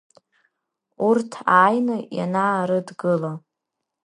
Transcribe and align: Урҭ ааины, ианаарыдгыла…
Урҭ 1.07 1.31
ааины, 1.57 1.97
ианаарыдгыла… 2.17 3.31